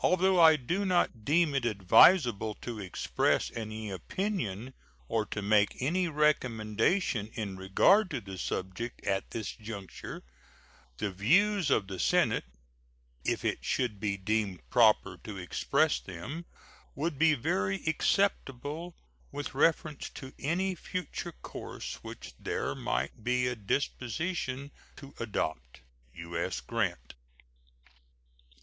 [0.00, 4.74] Although I do not deem it advisable to express any opinion
[5.08, 10.22] or to make any recommendation in regard to the subject at this juncture,
[10.98, 12.44] the views of the Senate,
[13.24, 16.44] if it should be deemed proper to express them,
[16.94, 18.94] would be very acceptable
[19.30, 25.80] with reference to any future course which there might be a disposition to adopt.
[26.16, 26.60] U.S.
[26.60, 27.14] GRANT.